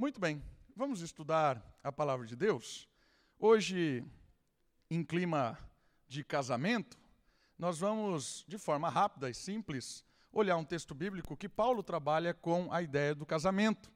[0.00, 0.42] Muito bem,
[0.74, 2.88] vamos estudar a palavra de Deus.
[3.38, 4.02] Hoje,
[4.90, 5.58] em clima
[6.08, 6.98] de casamento,
[7.58, 10.02] nós vamos, de forma rápida e simples,
[10.32, 13.92] olhar um texto bíblico que Paulo trabalha com a ideia do casamento.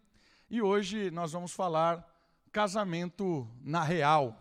[0.51, 2.07] E hoje nós vamos falar
[2.53, 4.39] casamento na real.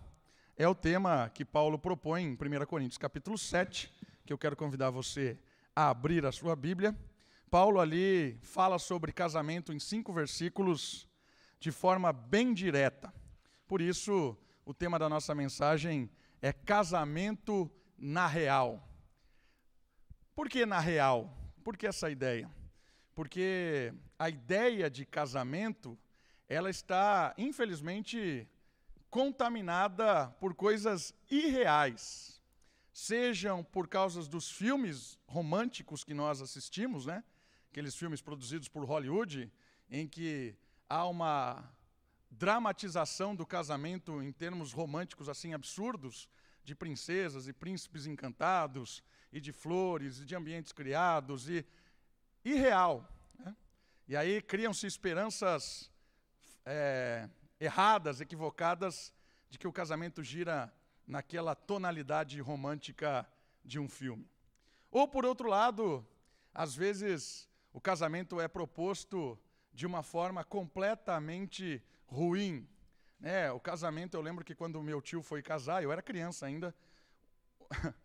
[0.57, 3.89] É o tema que Paulo propõe em 1 Coríntios capítulo 7,
[4.25, 5.39] que eu quero convidar você
[5.73, 6.93] a abrir a sua Bíblia.
[7.50, 11.07] Paulo ali fala sobre casamento em cinco versículos
[11.64, 13.14] de forma bem direta.
[13.69, 16.11] Por isso, o tema da nossa mensagem
[16.42, 18.86] é casamento na real.
[20.36, 21.34] Por que na real?
[21.64, 22.51] Por que essa ideia?
[23.15, 25.97] Porque a ideia de casamento,
[26.50, 28.45] ela está, infelizmente,
[29.09, 32.42] contaminada por coisas irreais.
[32.92, 37.23] Sejam por causa dos filmes românticos que nós assistimos, né?
[37.72, 39.50] Aqueles filmes produzidos por Hollywood,
[39.89, 40.58] em que
[40.94, 41.64] há uma
[42.30, 46.30] dramatização do casamento em termos românticos assim absurdos,
[46.64, 51.66] de princesas e príncipes encantados, e de flores, e de ambientes criados, e
[52.45, 53.09] irreal.
[53.40, 53.56] Né?
[54.08, 55.92] E aí criam-se esperanças
[56.64, 57.28] é,
[57.60, 59.12] erradas, equivocadas,
[59.50, 60.72] de que o casamento gira
[61.08, 63.28] naquela tonalidade romântica
[63.66, 64.30] de um filme.
[64.92, 66.08] Ou, por outro lado,
[66.54, 69.39] às vezes o casamento é proposto
[69.74, 72.68] de uma forma completamente ruim.
[73.22, 76.76] É, o casamento, eu lembro que quando meu tio foi casar, eu era criança ainda,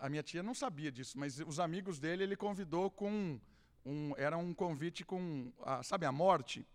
[0.00, 3.38] a minha tia não sabia disso, mas os amigos dele ele convidou com
[3.84, 6.66] um, era um convite com, a, sabe, a morte.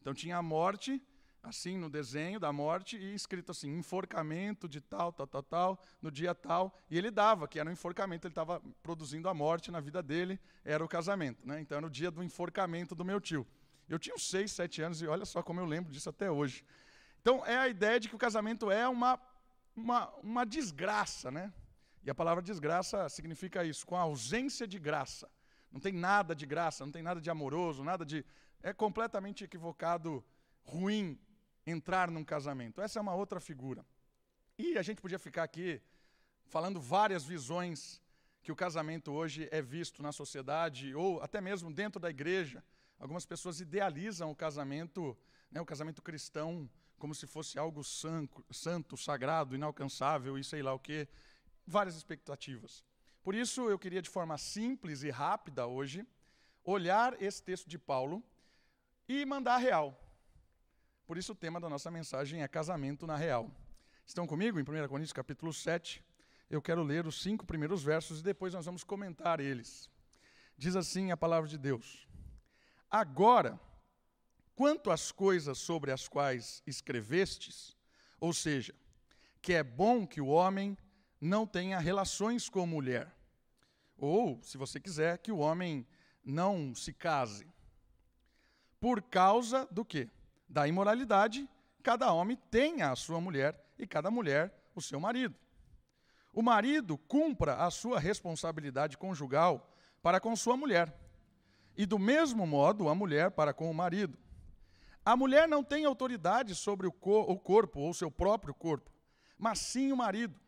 [0.00, 1.02] Então tinha a morte,
[1.42, 6.10] assim, no desenho da morte, e escrito assim, enforcamento de tal, tal, tal, tal, no
[6.10, 9.80] dia tal, e ele dava, que era um enforcamento, ele estava produzindo a morte na
[9.80, 11.46] vida dele, era o casamento.
[11.46, 11.60] Né?
[11.60, 13.46] Então era o dia do enforcamento do meu tio.
[13.88, 16.64] Eu tinha uns 6, 7 anos, e olha só como eu lembro disso até hoje.
[17.20, 19.20] Então é a ideia de que o casamento é uma,
[19.76, 21.52] uma, uma desgraça, né?
[22.04, 25.30] E a palavra desgraça significa isso, com a ausência de graça.
[25.70, 28.24] Não tem nada de graça, não tem nada de amoroso, nada de.
[28.62, 30.24] É completamente equivocado,
[30.64, 31.18] ruim
[31.66, 32.80] entrar num casamento.
[32.80, 33.84] Essa é uma outra figura.
[34.58, 35.80] E a gente podia ficar aqui
[36.46, 38.00] falando várias visões
[38.42, 42.62] que o casamento hoje é visto na sociedade ou até mesmo dentro da igreja.
[43.02, 45.18] Algumas pessoas idealizam o casamento,
[45.50, 46.70] né, o casamento cristão,
[47.00, 51.08] como se fosse algo santo, sagrado, inalcançável e sei lá o quê.
[51.66, 52.84] Várias expectativas.
[53.20, 56.06] Por isso, eu queria, de forma simples e rápida hoje,
[56.62, 58.22] olhar esse texto de Paulo
[59.08, 60.00] e mandar a real.
[61.04, 63.50] Por isso, o tema da nossa mensagem é casamento na real.
[64.06, 66.04] Estão comigo em 1 Coríntios capítulo 7?
[66.48, 69.90] Eu quero ler os cinco primeiros versos e depois nós vamos comentar eles.
[70.56, 72.06] Diz assim a palavra de Deus:
[72.92, 73.58] Agora,
[74.54, 77.74] quanto às coisas sobre as quais escrevestes,
[78.20, 78.74] ou seja,
[79.40, 80.76] que é bom que o homem
[81.18, 83.10] não tenha relações com mulher.
[83.96, 85.86] Ou, se você quiser, que o homem
[86.22, 87.50] não se case.
[88.78, 90.10] Por causa do quê?
[90.46, 91.48] Da imoralidade,
[91.82, 95.34] cada homem tenha a sua mulher e cada mulher o seu marido.
[96.30, 101.01] O marido cumpra a sua responsabilidade conjugal para com sua mulher.
[101.76, 104.18] E do mesmo modo, a mulher para com o marido.
[105.04, 108.90] A mulher não tem autoridade sobre o, co o corpo ou seu próprio corpo,
[109.36, 110.38] mas sim o marido.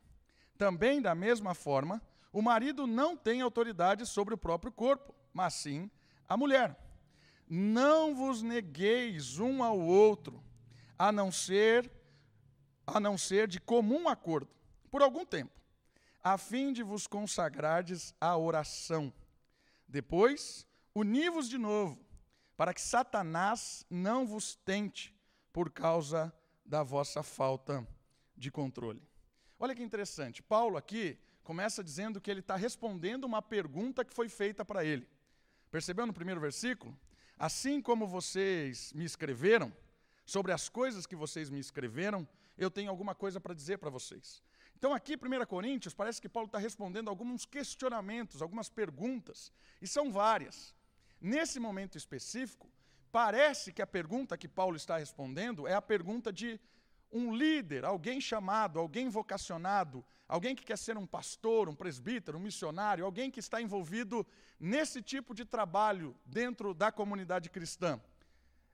[0.56, 2.00] Também, da mesma forma,
[2.32, 5.90] o marido não tem autoridade sobre o próprio corpo, mas sim
[6.28, 6.76] a mulher.
[7.48, 10.42] Não vos negueis um ao outro,
[10.98, 11.90] a não ser
[12.86, 14.50] a não ser de comum acordo,
[14.90, 15.52] por algum tempo,
[16.22, 19.12] a fim de vos consagrardes à oração.
[19.88, 21.99] Depois, uni-vos de novo,
[22.56, 25.15] para que Satanás não vos tente
[25.53, 26.32] por causa
[26.65, 27.87] da vossa falta
[28.37, 29.03] de controle.
[29.59, 30.43] Olha que interessante.
[30.43, 35.09] Paulo aqui começa dizendo que ele está respondendo uma pergunta que foi feita para ele.
[35.71, 36.97] Percebeu no primeiro versículo?
[37.38, 39.72] Assim como vocês me escreveram,
[40.25, 42.26] sobre as coisas que vocês me escreveram,
[42.56, 44.43] eu tenho alguma coisa para dizer para vocês.
[44.76, 50.11] Então, aqui, 1 Coríntios, parece que Paulo está respondendo alguns questionamentos, algumas perguntas, e são
[50.11, 50.75] várias.
[51.25, 52.71] Nesse momento específico,
[53.11, 56.61] parece que a pergunta que Paulo está respondendo é a pergunta de
[57.11, 62.43] um líder, alguém chamado, alguém vocacionado, alguém que quer ser um pastor, um presbítero, um
[62.43, 64.26] missionário, alguém que está envolvido
[64.61, 67.99] nesse tipo de trabalho dentro da comunidade cristã.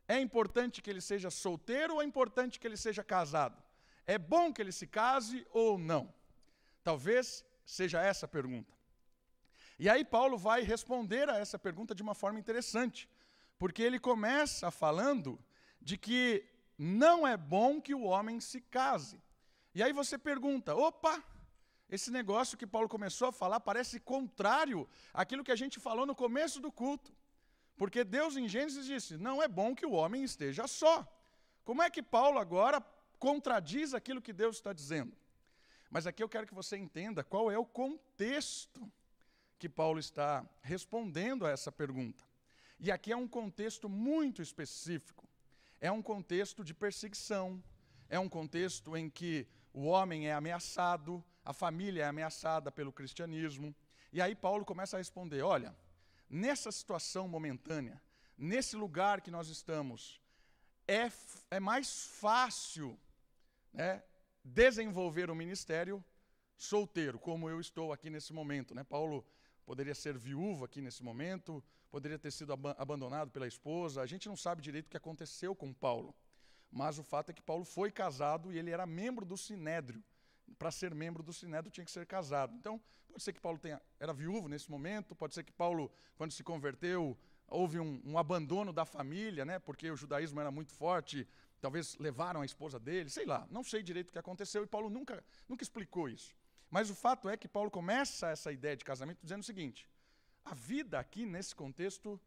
[0.08, 3.62] É importante que ele seja solteiro ou é importante que ele seja casado?
[4.04, 6.12] É bom que ele se case ou não?
[6.82, 8.79] Talvez seja essa a pergunta.
[9.82, 13.08] E aí Paulo vai responder a essa pergunta de uma forma interessante,
[13.58, 15.42] porque ele começa falando
[15.80, 16.44] de que
[16.76, 19.18] não é bom que o homem se case.
[19.74, 21.24] E aí você pergunta: opa,
[21.88, 26.14] esse negócio que Paulo começou a falar parece contrário àquilo que a gente falou no
[26.14, 27.10] começo do culto.
[27.74, 31.10] Porque Deus em Gênesis disse: não é bom que o homem esteja só.
[31.64, 32.84] Como é que Paulo agora
[33.18, 35.16] contradiz aquilo que Deus está dizendo?
[35.88, 38.92] Mas aqui eu quero que você entenda qual é o contexto
[39.60, 42.24] que Paulo está respondendo a essa pergunta.
[42.80, 45.28] E aqui é um contexto muito específico.
[45.78, 47.62] É um contexto de perseguição,
[48.08, 53.76] é um contexto em que o homem é ameaçado, a família é ameaçada pelo cristianismo.
[54.10, 55.76] E aí Paulo começa a responder: olha,
[56.28, 58.00] nessa situação momentânea,
[58.38, 60.22] nesse lugar que nós estamos,
[60.88, 61.12] é,
[61.50, 62.98] é mais fácil
[63.74, 64.02] né,
[64.42, 66.02] desenvolver o ministério
[66.56, 68.74] solteiro, como eu estou aqui nesse momento.
[68.74, 68.84] Né?
[68.84, 69.22] Paulo
[69.64, 74.02] poderia ser viúvo aqui nesse momento, poderia ter sido ab abandonado pela esposa.
[74.02, 76.14] A gente não sabe direito o que aconteceu com Paulo.
[76.70, 80.02] Mas o fato é que Paulo foi casado e ele era membro do Sinédrio.
[80.58, 82.54] Para ser membro do Sinédrio tinha que ser casado.
[82.54, 86.32] Então, pode ser que Paulo tenha, era viúvo nesse momento, pode ser que Paulo, quando
[86.32, 87.18] se converteu,
[87.48, 91.26] houve um, um abandono da família, né, porque o judaísmo era muito forte,
[91.60, 94.88] talvez levaram a esposa dele, sei lá, não sei direito o que aconteceu e Paulo
[94.88, 96.34] nunca, nunca explicou isso.
[96.70, 99.88] Mas o fato é que Paulo começa essa ideia de casamento dizendo o seguinte:
[100.44, 102.20] a vida aqui nesse contexto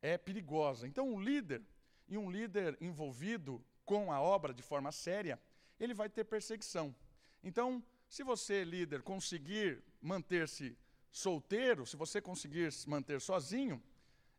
[0.00, 0.86] é perigosa.
[0.86, 1.62] Então, um líder
[2.08, 5.40] e um líder envolvido com a obra de forma séria,
[5.78, 6.94] ele vai ter perseguição.
[7.42, 10.76] Então, se você, líder, conseguir manter-se
[11.10, 13.82] solteiro, se você conseguir se manter sozinho,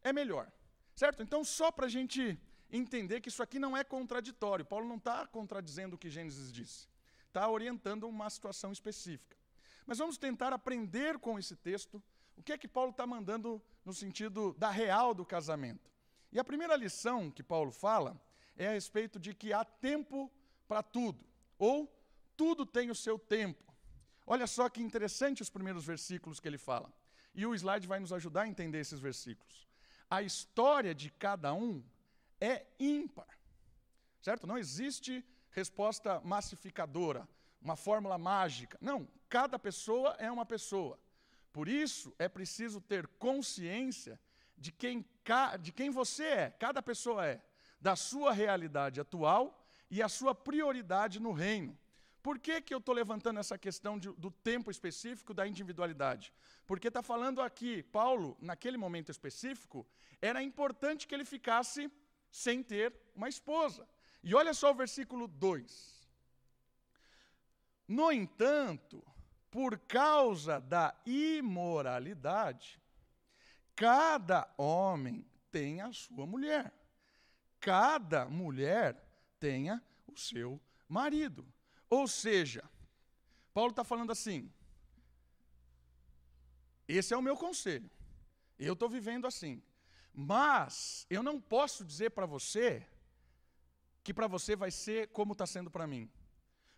[0.04, 0.52] é melhor.
[0.96, 1.24] Certo?
[1.24, 2.40] Então, só para a gente
[2.72, 6.88] entender que isso aqui não é contraditório, Paulo não está contradizendo o que Gênesis disse,
[7.28, 9.38] está orientando uma situação específica.
[9.86, 12.02] Mas vamos tentar aprender com esse texto
[12.36, 15.92] o que é que Paulo está mandando no sentido da real do casamento.
[16.32, 18.20] E a primeira lição que Paulo fala
[18.56, 20.32] é a respeito de que há tempo
[20.68, 21.24] para tudo,
[21.58, 21.92] ou
[22.36, 23.74] tudo tem o seu tempo.
[24.26, 26.92] Olha só que interessante os primeiros versículos que ele fala.
[27.36, 29.68] E o slide vai nos ajudar a entender esses versículos.
[30.10, 31.84] A história de cada um
[32.40, 33.28] é ímpar.
[34.22, 34.48] Certo?
[34.48, 37.28] Não existe resposta massificadora,
[37.62, 38.78] uma fórmula mágica.
[38.82, 41.00] Não, cada pessoa é uma pessoa.
[41.52, 44.20] Por isso é preciso ter consciência
[44.56, 45.04] de quem,
[45.60, 47.42] de quem você é, cada pessoa é
[47.82, 51.76] da sua realidade atual e a sua prioridade no reino.
[52.22, 56.32] Por que, que eu estou levantando essa questão de, do tempo específico da individualidade?
[56.68, 59.84] Porque está falando aqui, Paulo, naquele momento específico,
[60.22, 61.92] era importante que ele ficasse
[62.30, 63.90] sem ter uma esposa.
[64.22, 66.08] E olha só o versículo 2.
[67.88, 69.04] No entanto,
[69.54, 72.82] por causa da imoralidade,
[73.76, 76.74] cada homem tem a sua mulher
[77.64, 79.02] cada mulher
[79.40, 81.48] tenha o seu marido.
[81.90, 82.70] Ou seja,
[83.54, 84.52] Paulo está falando assim:
[86.86, 87.90] esse é o meu conselho,
[88.60, 89.64] eu estou vivendo assim,
[90.14, 92.86] mas eu não posso dizer para você
[94.04, 96.12] que para você vai ser como está sendo para mim,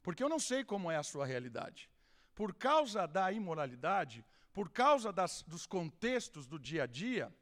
[0.04, 1.90] porque eu não sei como é a sua realidade.
[2.36, 4.24] Por causa da imoralidade,
[4.54, 7.34] por causa das, dos contextos do dia a dia,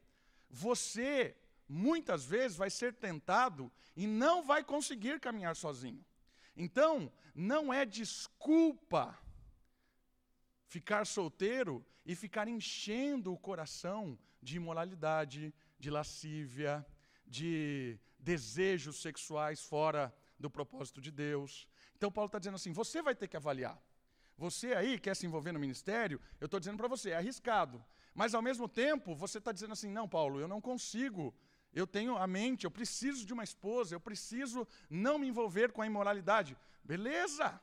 [0.48, 1.36] você
[1.68, 6.04] muitas vezes vai ser tentado e não vai conseguir caminhar sozinho.
[6.56, 9.18] Então, não é desculpa
[10.66, 16.86] ficar solteiro e ficar enchendo o coração de imoralidade, de lascívia,
[17.26, 21.66] de desejos sexuais fora do propósito de Deus.
[21.96, 23.80] Então, Paulo está dizendo assim: você vai ter que avaliar.
[24.36, 27.84] Você aí quer se envolver no ministério, eu estou dizendo para você, é arriscado.
[28.14, 31.34] Mas ao mesmo tempo, você está dizendo assim: não, Paulo, eu não consigo
[31.74, 35.82] eu tenho a mente, eu preciso de uma esposa, eu preciso não me envolver com
[35.82, 36.56] a imoralidade.
[36.84, 37.60] Beleza,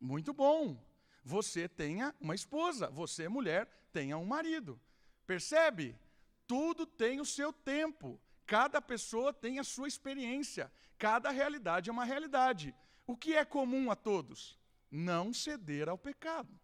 [0.00, 0.82] muito bom.
[1.22, 4.80] Você tenha uma esposa, você, mulher, tenha um marido.
[5.26, 5.98] Percebe?
[6.46, 8.18] Tudo tem o seu tempo.
[8.46, 10.72] Cada pessoa tem a sua experiência.
[10.98, 12.74] Cada realidade é uma realidade.
[13.06, 14.58] O que é comum a todos?
[14.90, 16.58] Não ceder ao pecado.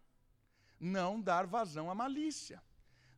[0.79, 2.61] Não dar vazão à malícia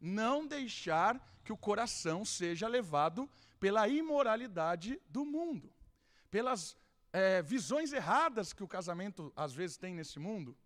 [0.02, 5.72] não deixar que o coração seja levado pela imoralidade do mundo,
[6.32, 6.78] pelas
[7.12, 10.58] é, visões erradas que o casamento às vezes tem nesse mundo.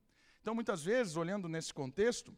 [0.41, 2.35] Então, muitas vezes, olhando nesse contexto,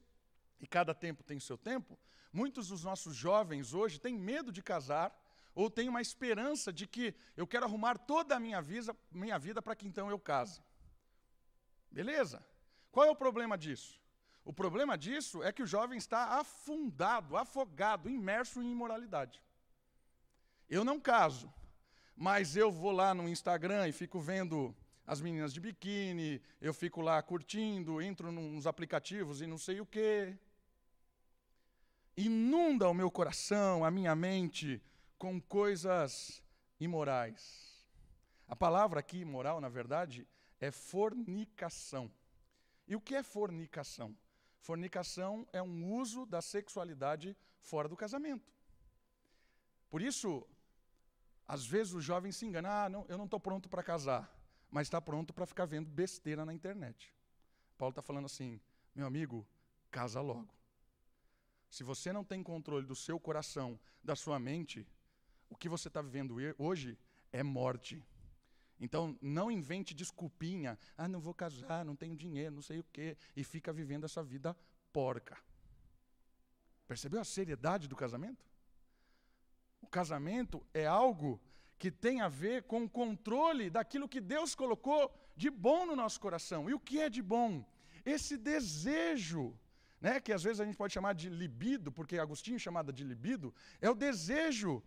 [0.62, 2.00] e cada tempo tem seu tempo,
[2.31, 5.13] muitos dos nossos jovens hoje têm medo de casar
[5.53, 9.62] ou têm uma esperança de que eu quero arrumar toda a minha vida, minha vida
[9.62, 10.62] para que então eu case.
[11.95, 12.45] Beleza?
[12.91, 13.97] Qual é o problema disso?
[14.43, 19.41] O problema disso é que o jovem está afundado, afogado, imerso em imoralidade.
[20.69, 21.51] Eu não caso,
[22.13, 24.75] mas eu vou lá no Instagram e fico vendo
[25.07, 29.85] as meninas de biquíni, eu fico lá curtindo, entro nos aplicativos e não sei o
[29.85, 30.37] quê.
[32.17, 34.83] Inunda o meu coração, a minha mente,
[35.17, 36.43] com coisas
[36.77, 37.85] imorais.
[38.49, 40.27] A palavra aqui, imoral, na verdade,
[40.65, 42.12] é fornicação.
[42.88, 44.15] E o que é fornicação?
[44.60, 48.51] Fornicação é um uso da sexualidade fora do casamento.
[49.89, 50.45] Por isso,
[51.48, 54.24] às vezes o jovem se engana, ah, não, eu não estou pronto para casar,
[54.72, 57.13] mas está pronto para ficar vendo besteira na internet.
[57.77, 58.60] Paulo está falando assim,
[58.95, 59.45] meu amigo,
[59.91, 60.53] casa logo.
[61.69, 64.88] Se você não tem controle do seu coração, da sua mente,
[65.50, 66.98] o que você está vivendo hoje
[67.31, 68.03] é morte.
[68.79, 70.77] Então, não invente desculpinha.
[70.98, 73.17] Ah, não vou casar, não tenho dinheiro, não sei o quê.
[73.36, 74.55] E fica vivendo essa vida
[74.91, 75.38] porca.
[76.88, 78.46] Percebeu a seriedade do casamento?
[79.82, 81.41] O casamento é algo
[81.77, 86.20] que tem a ver com o controle daquilo que Deus colocou de bom no nosso
[86.20, 86.70] coração.
[86.70, 87.65] E o que é de bom?
[88.05, 89.58] Esse desejo,
[90.00, 93.53] né, que às vezes a gente pode chamar de libido, porque Agostinho chamava de libido,
[93.82, 94.84] é o desejo,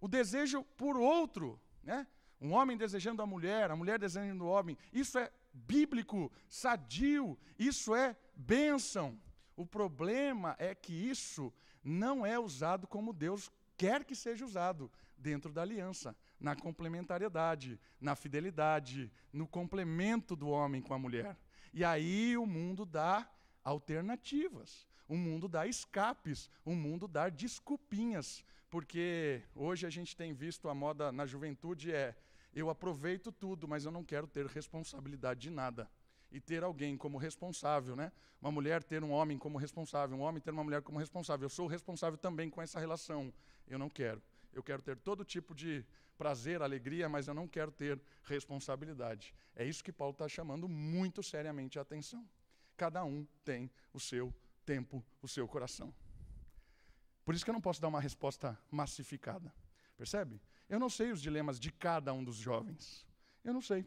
[0.00, 2.06] o desejo por outro, né?
[2.40, 4.76] Um homem desejando a mulher, a mulher desejando o homem.
[4.92, 9.20] Isso é bíblico, sadio, isso é bênção.
[9.56, 11.52] O problema é que isso
[11.84, 18.16] não é usado como Deus quer que seja usado dentro da aliança, na complementariedade, na
[18.16, 21.36] fidelidade, no complemento do homem com a mulher.
[21.72, 23.28] E aí o mundo dá
[23.62, 30.68] alternativas, o mundo dá escapes, o mundo dá desculpinhas, porque hoje a gente tem visto
[30.68, 32.16] a moda na juventude é
[32.52, 35.90] eu aproveito tudo, mas eu não quero ter responsabilidade de nada.
[36.32, 38.12] E ter alguém como responsável, né?
[38.40, 41.44] Uma mulher ter um homem como responsável, um homem ter uma mulher como responsável.
[41.46, 43.32] Eu sou responsável também com essa relação.
[43.66, 44.22] Eu não quero.
[44.52, 45.84] Eu quero ter todo tipo de
[46.16, 49.34] prazer, alegria, mas eu não quero ter responsabilidade.
[49.56, 52.28] É isso que Paulo está chamando muito seriamente a atenção.
[52.76, 54.32] Cada um tem o seu
[54.64, 55.92] tempo, o seu coração.
[57.24, 59.52] Por isso que eu não posso dar uma resposta massificada.
[59.96, 60.40] Percebe?
[60.70, 63.04] Eu não sei os dilemas de cada um dos jovens.
[63.42, 63.84] Eu não sei.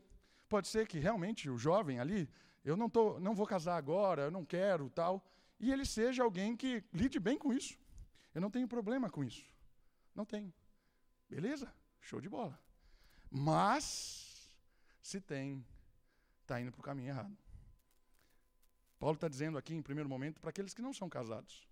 [0.50, 2.30] Pode ser que realmente o jovem ali,
[2.64, 5.26] eu não, tô, não vou casar agora, eu não quero tal,
[5.58, 7.80] e ele seja alguém que lide bem com isso.
[8.36, 9.46] Eu não tenho problema com isso.
[10.14, 10.54] Não tenho.
[11.30, 11.74] Beleza?
[12.02, 12.60] Show de bola.
[13.32, 14.54] Mas,
[15.02, 15.66] se tem,
[16.42, 17.38] está indo para o caminho errado.
[19.00, 21.66] Paulo está dizendo aqui, em primeiro momento, para aqueles que não são casados: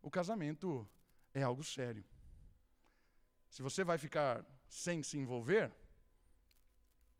[0.00, 0.88] o casamento
[1.34, 2.04] é algo sério.
[3.48, 5.72] Se você vai ficar sem se envolver,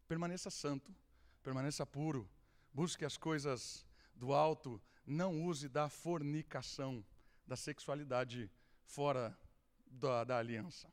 [0.08, 0.94] permaneça santo,
[1.42, 2.28] permaneça puro,
[2.72, 7.04] busque as coisas do alto, não use da fornicação,
[7.46, 8.50] da sexualidade
[8.84, 9.36] fora
[9.86, 10.92] da, da aliança.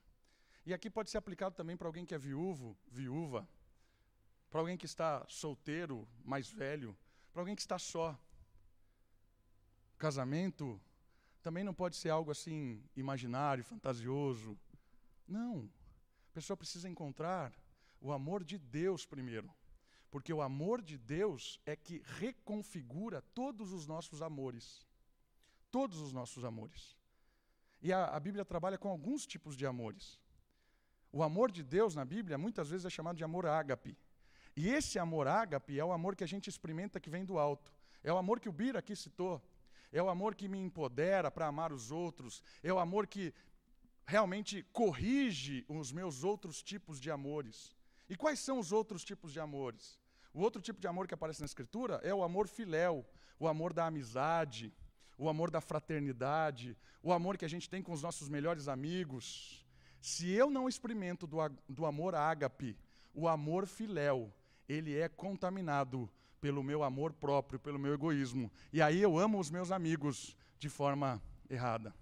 [0.66, 3.48] E aqui pode ser aplicado também para alguém que é viúvo, viúva,
[4.50, 6.96] para alguém que está solteiro, mais velho,
[7.32, 8.18] para alguém que está só.
[9.98, 10.80] Casamento
[11.42, 14.58] também não pode ser algo assim imaginário, fantasioso,
[15.28, 15.70] não.
[16.30, 17.54] A pessoa precisa encontrar
[18.02, 19.50] o amor de Deus primeiro.
[20.12, 24.86] Porque o amor de Deus é que reconfigura todos os nossos amores.
[25.72, 26.96] Todos os nossos amores.
[27.82, 30.20] E a, a, Bíblia trabalha com alguns tipos de amores.
[31.12, 33.98] O amor de Deus na Bíblia muitas vezes é chamado de amor ágape.
[34.56, 37.74] E esse amor ágape é o amor que a gente experimenta que vem do alto.
[38.04, 39.42] É o amor que o Bira aqui citou.
[39.92, 42.42] É o amor que me empodera para amar os outros.
[42.62, 43.34] É o amor que
[44.06, 47.76] realmente corrige os meus outros tipos de amores.
[48.10, 50.00] E quais são os outros tipos de amores?
[50.34, 53.06] O outro tipo de amor que aparece na Escritura é o amor filéu,
[53.40, 54.74] o amor da amizade,
[55.18, 59.66] o amor da fraternidade, o amor que a gente tem com os nossos melhores amigos.
[60.02, 61.38] Se eu não experimento do,
[61.70, 62.78] do amor ágape,
[63.14, 64.34] o amor filéu,
[64.68, 66.10] ele é contaminado
[66.42, 68.52] pelo meu amor próprio, pelo meu egoísmo.
[68.72, 71.94] E aí eu amo os meus amigos de forma errada.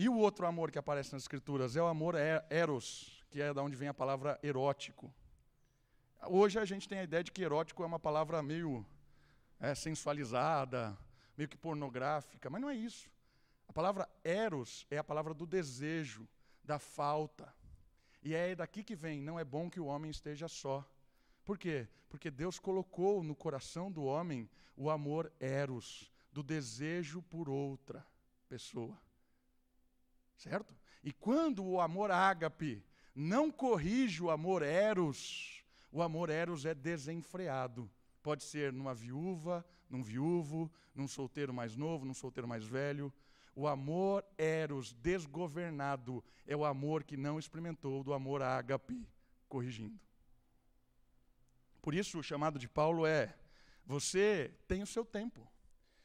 [0.00, 3.52] E o outro amor que aparece nas Escrituras é o amor é, eros, que é
[3.52, 5.12] da onde vem a palavra erótico.
[6.26, 8.82] Hoje a gente tem a ideia de que erótico é uma palavra meio
[9.58, 10.96] é, sensualizada,
[11.36, 13.10] meio que pornográfica, mas não é isso.
[13.68, 16.26] A palavra eros é a palavra do desejo,
[16.64, 17.54] da falta.
[18.22, 20.82] E é daqui que vem, não é bom que o homem esteja só.
[21.44, 21.86] Por quê?
[22.08, 28.02] Porque Deus colocou no coração do homem o amor eros, do desejo por outra
[28.48, 28.98] pessoa.
[30.40, 30.74] Certo?
[31.04, 32.82] E quando o amor ágape
[33.14, 37.90] não corrige o amor eros, o amor eros é desenfreado.
[38.22, 43.12] Pode ser numa viúva, num viúvo, num solteiro mais novo, num solteiro mais velho.
[43.54, 49.06] O amor eros, desgovernado, é o amor que não experimentou do amor ágape,
[49.46, 50.00] corrigindo.
[51.82, 53.36] Por isso, o chamado de Paulo é:
[53.84, 55.46] você tem o seu tempo.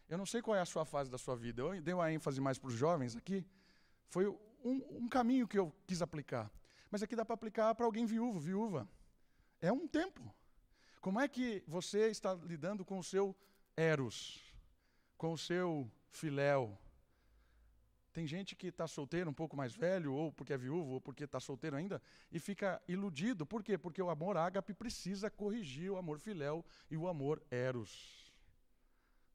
[0.10, 1.62] Eu não sei qual é a sua fase da sua vida.
[1.62, 3.46] Eu dei uma ênfase mais para os jovens aqui.
[4.10, 6.52] Foi um, um, caminho que eu quis aplicar.
[6.90, 8.88] Mas aqui dá para aplicar para alguém viúvo, viúva.
[9.62, 10.34] É um tempo.
[11.02, 13.36] Como é que você está lidando com o seu
[13.76, 14.42] eros,
[15.18, 16.78] com o seu filéu?
[18.12, 21.26] Tem gente que está solteiro, um pouco mais velho, ou porque é viúvo, ou porque
[21.26, 23.46] está solteiro ainda, e fica iludido.
[23.46, 23.78] Por quê?
[23.78, 28.34] Porque o amor ágape precisa corrigir o amor filéu e o amor eros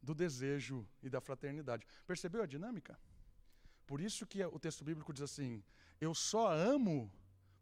[0.03, 1.87] do desejo e da fraternidade.
[2.07, 2.99] Percebeu a dinâmica?
[3.91, 5.65] Por isso que o texto bíblico diz assim:
[6.01, 7.11] Eu só amo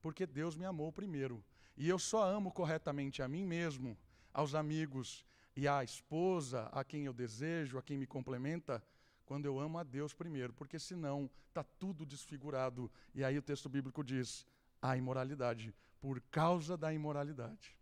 [0.03, 1.43] porque Deus me amou primeiro.
[1.75, 3.97] E eu só amo corretamente a mim mesmo,
[4.31, 5.25] aos amigos
[5.57, 8.85] e à esposa, a quem eu desejo, a quem me complementa,
[9.25, 12.91] quando eu amo a Deus primeiro, porque senão está tudo desfigurado.
[13.15, 14.47] E aí o texto bíblico diz:
[14.83, 17.75] a imoralidade, por causa da imoralidade.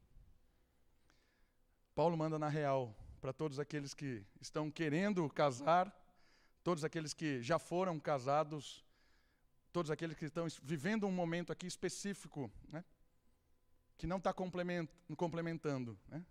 [1.97, 5.93] Paulo manda na real para todos aqueles que estão querendo casar,
[6.67, 8.85] todos aqueles que já foram casados,
[9.73, 12.85] todos aqueles que estão vivendo um momento aqui específico, né,
[13.97, 15.97] que não está complementando.
[16.09, 16.27] Né.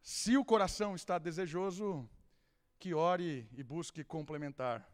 [0.00, 2.08] Se o coração está desejoso,
[2.78, 4.88] que ore e busque complementar.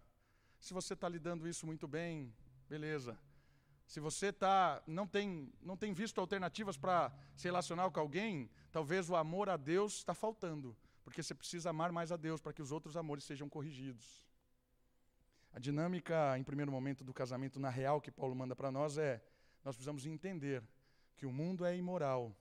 [0.58, 2.34] Se você está lidando isso muito bem,
[2.66, 3.18] beleza.
[3.86, 9.10] Se você tá, não, tem, não tem visto alternativas para se relacionar com alguém, talvez
[9.10, 12.62] o amor a Deus está faltando, porque você precisa amar mais a Deus para que
[12.62, 14.29] os outros amores sejam corrigidos.
[15.52, 19.22] A dinâmica, em primeiro momento, do casamento na real que Paulo manda para nós é:
[19.64, 20.62] nós precisamos entender
[21.16, 22.34] que o mundo é imoral,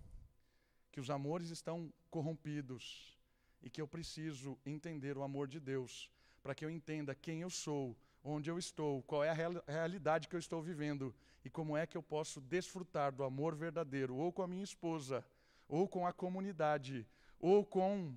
[0.91, 3.17] que os amores estão corrompidos
[3.61, 6.09] e que eu preciso entender o amor de Deus
[6.41, 10.27] para que eu entenda quem eu sou, onde eu estou, qual é a real, realidade
[10.27, 11.13] que eu estou vivendo
[11.43, 15.25] e como é que eu posso desfrutar do amor verdadeiro, ou com a minha esposa,
[15.67, 17.07] ou com a comunidade,
[17.39, 18.15] ou com,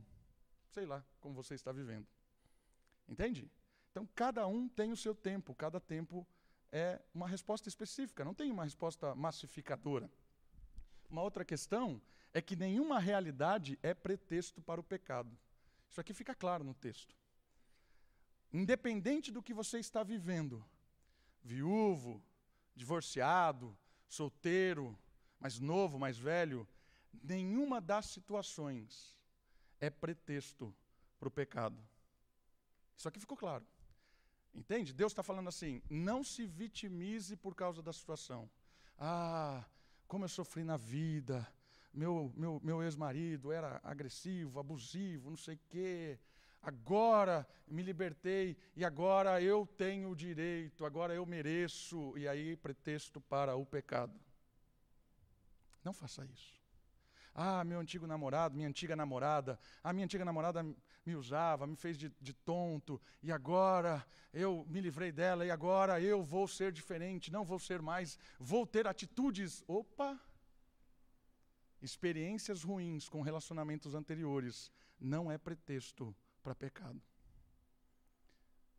[0.71, 2.07] sei lá, como você está vivendo.
[3.09, 3.51] Entende?
[3.93, 6.27] Então, cada um tem o seu tempo, cada tempo
[6.73, 10.11] é uma resposta específica, não tem uma resposta massificadora.
[11.11, 12.01] Uma outra questão
[12.33, 15.39] é que nenhuma realidade é pretexto para o pecado.
[15.91, 17.15] Isso aqui fica claro no texto.
[18.51, 20.65] Independente do que você está vivendo,
[21.45, 22.23] viúvo,
[22.75, 23.77] divorciado,
[24.09, 24.99] solteiro,
[25.39, 26.67] mais novo, mais velho,
[27.23, 29.15] nenhuma das situações
[29.79, 30.75] é pretexto
[31.19, 31.79] para o pecado.
[32.97, 33.67] Isso aqui ficou claro.
[34.55, 34.93] Entende?
[34.93, 38.51] Deus está falando assim: não se vitimize por causa da situação.
[38.99, 39.65] Ah,
[40.07, 41.47] como eu sofri na vida.
[41.93, 46.19] Meu, meu, meu ex-marido era agressivo, abusivo, não sei o quê
[46.63, 53.21] agora me libertei e agora eu tenho o direito, agora eu mereço, e aí pretexto
[53.21, 54.19] para o pecado.
[55.85, 56.63] Não faça isso.
[57.35, 60.65] Ah, meu antigo namorado, minha antiga namorada, a minha antiga namorada
[61.05, 66.01] me usava, me fez de, de, tonto, e agora eu me livrei dela, e agora
[66.01, 69.65] eu vou ser diferente, não vou ser mais, vou ter atitudes.
[69.67, 70.21] Opa!
[71.81, 77.03] Experiências ruins com relacionamentos anteriores não é pretexto para pecado.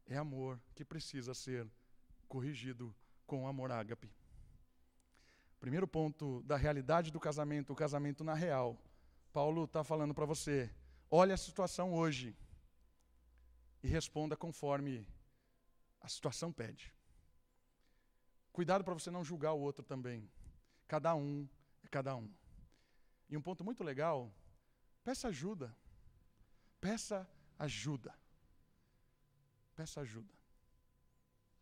[0.07, 1.67] É amor que precisa ser
[2.27, 4.09] corrigido com amor ágape.
[5.59, 8.77] Primeiro ponto da realidade do casamento, o casamento na real.
[9.31, 10.69] Paulo está falando para você:
[11.15, 12.35] olhe a situação hoje
[13.83, 15.07] e responda conforme
[16.01, 16.91] a situação pede.
[18.51, 20.27] Cuidado para você não julgar o outro também.
[20.87, 21.47] Cada um
[21.83, 22.27] é cada um.
[23.29, 24.33] E um ponto muito legal:
[25.03, 25.75] peça ajuda.
[26.81, 28.13] Peça ajuda.
[29.75, 30.33] Peça ajuda.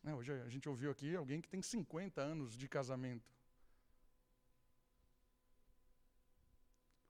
[0.02, 3.30] Né, hoje a gente ouviu aqui alguém que tem 50 anos de casamento.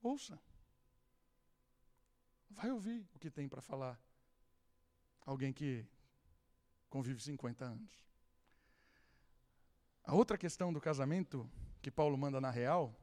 [0.02, 0.40] Ouça.
[2.56, 4.00] Vai ouvir o que tem para falar.
[5.26, 5.86] Alguém que
[6.90, 8.06] convive 50 anos.
[10.04, 11.50] A outra questão do casamento
[11.82, 12.94] que Paulo manda na real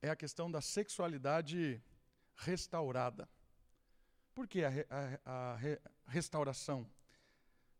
[0.00, 1.82] é a questão da sexualidade
[2.36, 3.28] restaurada.
[4.34, 4.70] Por que a,
[5.24, 5.58] a, a
[6.06, 6.88] restauração?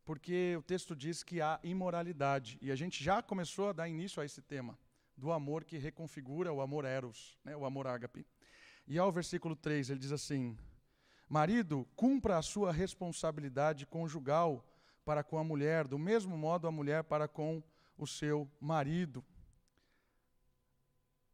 [0.04, 2.58] Porque o texto diz que há imoralidade.
[2.60, 4.78] E a gente já começou a dar início a esse tema,
[5.16, 8.26] do amor que reconfigura o amor eros, né, o amor ágape.
[8.90, 10.58] E ao versículo 3 ele diz assim:
[11.28, 14.66] Marido, cumpra a sua responsabilidade conjugal
[15.04, 17.62] para com a mulher, do mesmo modo a mulher para com
[17.96, 19.24] o seu marido.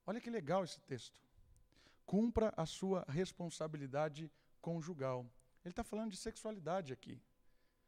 [0.07, 1.19] Olha que legal esse texto.
[2.05, 5.25] Cumpra a sua responsabilidade conjugal.
[5.65, 7.19] Ele está falando de sexualidade aqui.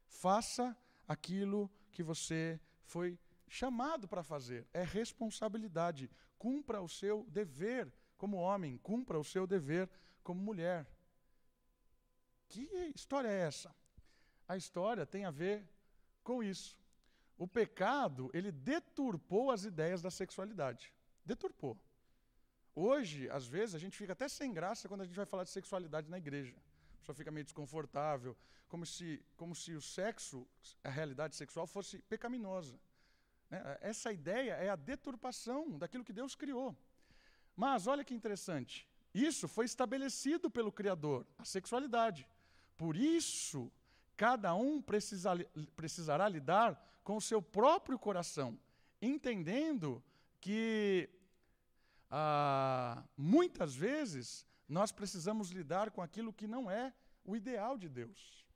[0.07, 0.75] Faça
[1.07, 4.67] aquilo que você foi chamado para fazer.
[4.73, 6.11] É responsabilidade.
[6.39, 9.89] Cumpra o seu dever como homem, cumpra o seu dever
[10.23, 10.87] como mulher.
[12.49, 13.75] Que história é essa?
[14.47, 15.67] A história tem a ver
[16.23, 16.77] com isso.
[17.39, 20.93] O pecado, ele deturpou as ideias da sexualidade.
[21.25, 21.79] Deturpou.
[22.75, 25.51] Hoje, às vezes, a gente fica até sem graça quando a gente vai falar de
[25.51, 26.55] sexualidade na igreja.
[26.95, 28.37] A pessoa fica meio desconfortável,
[28.69, 30.47] como se, como se o sexo,
[30.83, 32.79] a realidade sexual, fosse pecaminosa.
[33.51, 33.79] Né?
[33.81, 36.77] Essa ideia é a deturpação daquilo que Deus criou.
[37.59, 38.87] Mas olha que interessante.
[39.13, 42.25] Isso foi estabelecido pelo Criador, a sexualidade.
[42.77, 43.69] Por isso,
[44.17, 45.33] cada um precisa,
[45.75, 48.57] precisará lidar com o seu próprio coração,
[49.03, 50.01] entendendo
[50.41, 51.11] que
[52.09, 56.95] ah, muitas vezes nós precisamos lidar com aquilo que não é
[57.25, 58.47] o ideal de Deus.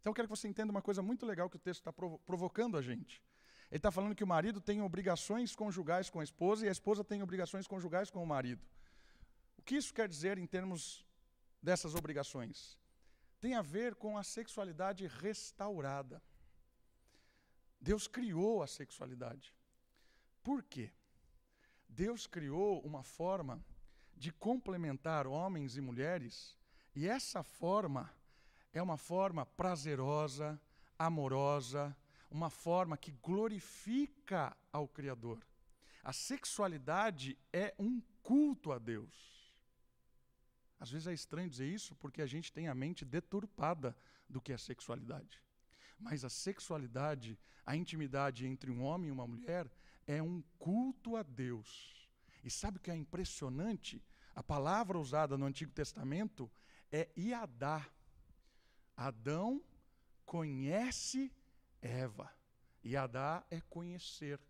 [0.00, 2.18] Então eu quero que você entenda uma coisa muito legal que o texto está provo
[2.20, 3.22] provocando a gente.
[3.74, 7.02] Ele está falando que o marido tem obrigações conjugais com a esposa e a esposa
[7.02, 8.64] tem obrigações conjugais com o marido.
[9.58, 11.04] O que isso quer dizer em termos
[11.60, 12.78] dessas obrigações?
[13.40, 16.22] Tem a ver com a sexualidade restaurada.
[17.80, 19.52] Deus criou a sexualidade.
[20.40, 20.92] Por quê?
[21.88, 23.60] Deus criou uma forma
[24.16, 26.56] de complementar homens e mulheres,
[26.94, 28.08] e essa forma
[28.72, 30.60] é uma forma prazerosa,
[30.96, 31.96] amorosa,
[32.34, 35.38] uma forma que glorifica ao Criador.
[36.02, 39.54] A sexualidade é um culto a Deus.
[40.80, 43.96] Às vezes é estranho dizer isso porque a gente tem a mente deturpada
[44.28, 45.40] do que é sexualidade.
[45.96, 49.70] Mas a sexualidade, a intimidade entre um homem e uma mulher,
[50.04, 52.10] é um culto a Deus.
[52.42, 54.02] E sabe o que é impressionante?
[54.34, 56.50] A palavra usada no Antigo Testamento
[56.90, 57.88] é iadá.
[58.96, 59.62] Adão
[60.26, 61.32] conhece
[61.84, 62.32] Eva.
[62.82, 64.40] Iadá é conhecer.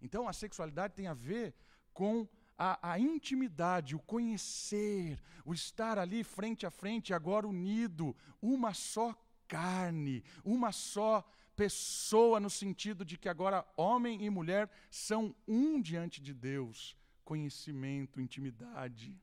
[0.00, 1.54] Então a sexualidade tem a ver
[1.92, 8.74] com a, a, intimidade, o conhecer, o estar ali frente a frente, agora unido, uma
[8.74, 9.14] só
[9.46, 16.20] carne, uma só pessoa, no sentido de que agora homem e mulher são um diante
[16.20, 16.96] de Deus.
[17.24, 19.20] Conhecimento, intimidade.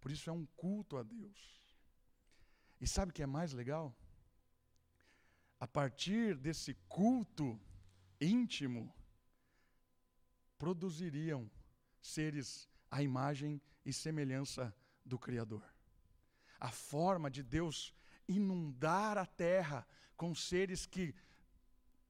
[0.00, 1.58] Por isso é um culto a Deus.
[2.80, 3.96] E sabe o que é mais legal?
[5.60, 7.60] A partir desse culto
[8.20, 8.92] íntimo,
[10.58, 11.50] produziriam
[12.00, 15.64] seres à imagem e semelhança do Criador.
[16.60, 17.94] A forma de Deus
[18.26, 21.14] inundar a terra com seres que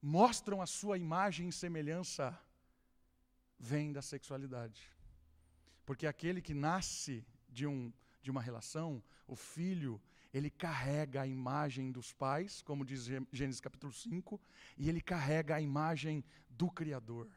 [0.01, 2.37] mostram a sua imagem e semelhança
[3.57, 4.81] vem da sexualidade.
[5.85, 10.01] Porque aquele que nasce de, um, de uma relação, o filho,
[10.33, 14.39] ele carrega a imagem dos pais, como diz Gênesis capítulo 5,
[14.77, 17.27] e ele carrega a imagem do Criador.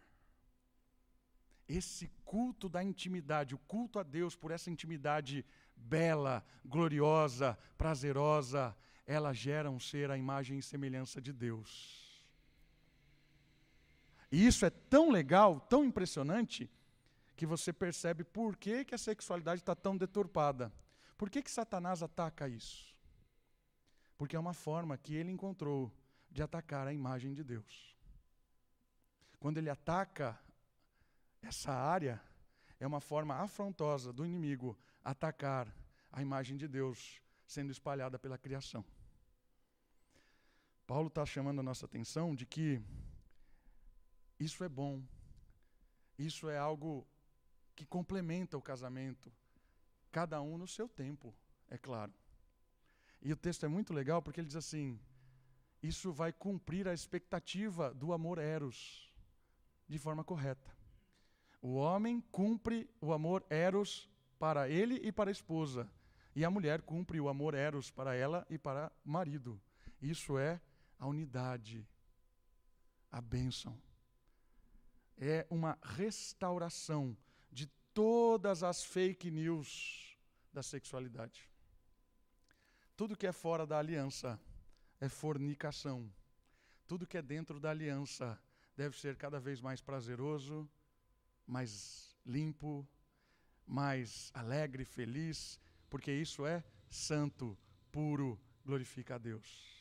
[1.69, 8.77] Esse culto da intimidade, o culto a Deus por essa intimidade bela, gloriosa, prazerosa,
[9.07, 12.03] ela gera um ser à imagem e semelhança de Deus.
[14.31, 16.71] E isso é tão legal, tão impressionante,
[17.37, 20.73] que você percebe por que, que a sexualidade está tão deturpada.
[21.23, 22.93] Por que, que Satanás ataca isso?
[24.19, 25.89] Porque é uma forma que ele encontrou
[26.29, 27.97] de atacar a imagem de Deus.
[29.39, 30.37] Quando ele ataca
[31.41, 32.21] essa área,
[32.81, 35.73] é uma forma afrontosa do inimigo atacar
[36.11, 38.85] a imagem de Deus sendo espalhada pela criação.
[40.89, 42.83] Paulo está chamando a nossa atenção de que
[44.41, 45.01] isso é bom,
[46.19, 47.07] isso é algo
[47.77, 49.33] que complementa o casamento,
[50.13, 51.35] cada um no seu tempo,
[51.69, 52.13] é claro.
[53.23, 55.01] E o texto é muito legal porque ele diz assim:
[55.83, 59.11] isso vai cumprir a expectativa do amor eros
[59.89, 60.71] de forma correta.
[61.61, 65.91] O homem cumpre o amor eros para ele e para a esposa,
[66.35, 69.61] e a mulher cumpre o amor eros para ela e para o marido.
[70.01, 70.61] Isso é
[70.99, 71.87] a unidade,
[73.11, 73.81] a bênção.
[75.17, 77.17] É uma restauração
[77.95, 80.17] todas as fake news
[80.53, 81.49] da sexualidade.
[82.97, 84.39] Tudo que é fora da aliança
[85.01, 86.13] é fornicação.
[86.87, 88.41] Tudo que é dentro da aliança
[88.77, 90.69] deve ser cada vez mais prazeroso,
[91.47, 92.87] mais limpo,
[93.67, 97.59] mais alegre, feliz, porque isso é santo,
[97.91, 99.73] puro, glorifica a Deus.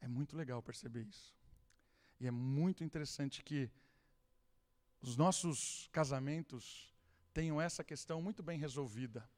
[0.00, 1.34] É muito legal perceber isso.
[2.18, 3.70] E é muito interessante que
[5.00, 6.92] os nossos casamentos
[7.32, 9.28] tenham essa questão muito bem resolvida.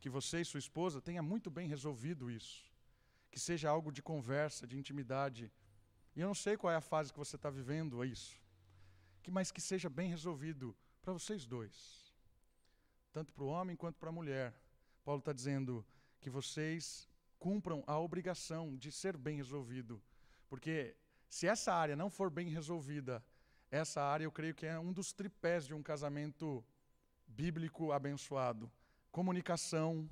[0.00, 2.64] Que você e sua esposa tenham muito bem resolvido isso.
[3.34, 5.50] que seja algo de conversa, de intimidade.
[6.14, 8.40] E eu não sei qual é a fase que você está vivendo isso,
[9.24, 12.14] que, mas que seja bem resolvido para vocês dois,
[13.12, 14.54] tanto para o homem quanto para a mulher.
[15.04, 15.84] Paulo está dizendo
[16.20, 17.08] que vocês
[17.40, 20.00] cumpram a obrigação de ser bem resolvido,
[20.48, 20.96] porque
[21.28, 23.20] se essa área não for bem resolvida,
[23.70, 26.64] essa área eu creio que é um dos tripés de um casamento
[27.26, 28.70] bíblico abençoado:
[29.10, 30.08] comunicação,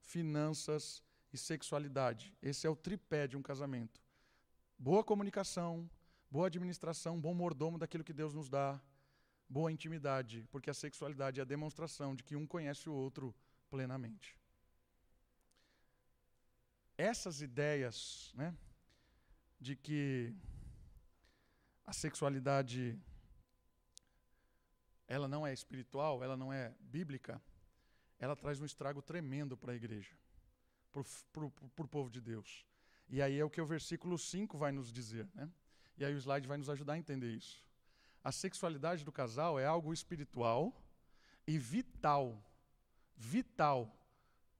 [0.00, 2.34] finanças e sexualidade.
[2.42, 4.00] Esse é o tripé de um casamento.
[4.78, 5.88] Boa comunicação,
[6.30, 8.80] boa administração, bom mordomo daquilo que Deus nos dá,
[9.48, 13.34] boa intimidade, porque a sexualidade é a demonstração de que um conhece o outro
[13.70, 14.36] plenamente.
[16.96, 18.54] Essas ideias, né,
[19.60, 20.34] de que
[21.84, 22.98] a sexualidade
[25.06, 27.40] ela não é espiritual, ela não é bíblica,
[28.18, 30.16] ela traz um estrago tremendo para a igreja,
[30.90, 32.64] para o povo de Deus.
[33.08, 35.28] E aí é o que o versículo 5 vai nos dizer.
[35.34, 35.50] Né?
[35.98, 37.62] E aí o slide vai nos ajudar a entender isso.
[38.24, 40.72] A sexualidade do casal é algo espiritual
[41.46, 42.42] e vital,
[43.16, 43.94] vital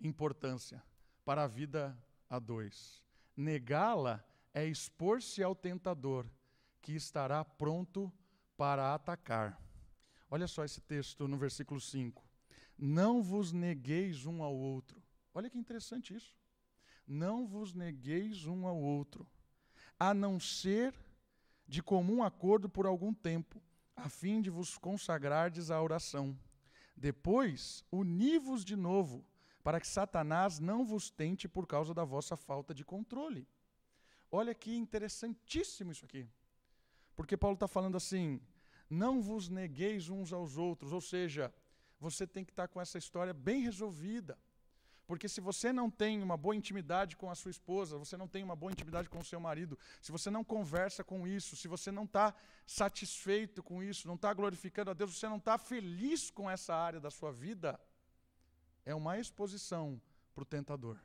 [0.00, 0.82] importância
[1.24, 1.96] para a vida
[2.28, 3.02] a dois.
[3.36, 6.26] Negá-la é expor-se ao tentador,
[6.82, 8.12] que estará pronto
[8.56, 9.58] para atacar.
[10.28, 12.22] Olha só esse texto no versículo 5.
[12.76, 15.00] Não vos negueis um ao outro.
[15.32, 16.36] Olha que interessante isso.
[17.06, 19.26] Não vos negueis um ao outro,
[19.98, 20.94] a não ser
[21.66, 23.60] de comum acordo por algum tempo,
[23.96, 26.38] a fim de vos consagrardes à oração.
[26.96, 29.24] Depois, uni-vos de novo,
[29.62, 33.46] para que Satanás não vos tente por causa da vossa falta de controle.
[34.30, 36.28] Olha que interessantíssimo isso aqui.
[37.14, 38.40] Porque Paulo está falando assim:
[38.88, 41.52] não vos negueis uns aos outros, ou seja,
[41.98, 44.38] você tem que estar com essa história bem resolvida.
[45.06, 48.42] Porque se você não tem uma boa intimidade com a sua esposa, você não tem
[48.42, 51.90] uma boa intimidade com o seu marido, se você não conversa com isso, se você
[51.90, 52.34] não está
[52.66, 57.00] satisfeito com isso, não está glorificando a Deus, você não está feliz com essa área
[57.00, 57.78] da sua vida,
[58.84, 60.00] é uma exposição
[60.34, 60.98] para o tentador.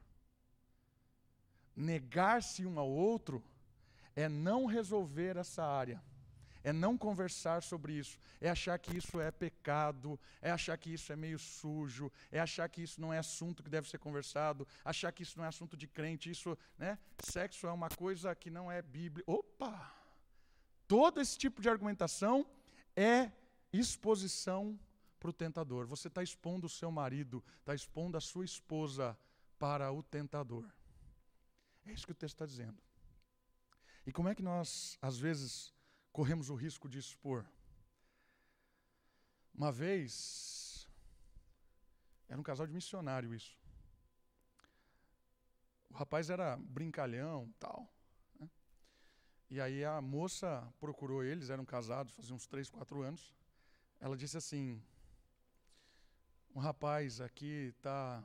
[1.76, 3.44] Negar-se um ao outro
[4.18, 6.02] é não resolver essa área
[6.68, 11.14] é não conversar sobre isso, é achar que isso é pecado, é achar que isso
[11.14, 15.14] é meio sujo, é achar que isso não é assunto que deve ser conversado, achar
[15.14, 17.00] que isso não é assunto de crente, isso, né?
[17.20, 19.24] Sexo é uma coisa que não é Bíblia.
[19.26, 19.94] Opa!
[20.90, 22.46] Todo esse tipo de argumentação
[22.98, 23.32] é
[23.72, 24.78] exposição
[25.22, 25.88] para o tentador.
[25.88, 29.18] Você está expondo o seu marido, está expondo a sua esposa
[29.58, 30.66] para o tentador.
[31.86, 32.87] É isso que o texto está dizendo.
[34.08, 35.74] E como é que nós, às vezes,
[36.14, 37.46] corremos o risco de expor.
[39.54, 40.90] Uma vez,
[42.30, 43.60] era um casal de missionário isso.
[45.90, 47.86] O rapaz era brincalhão tal.
[48.40, 48.50] Né?
[49.50, 53.36] E aí a moça procurou eles, eram casados, fazia uns três, quatro anos.
[54.00, 54.82] Ela disse assim:
[56.56, 58.24] um rapaz aqui está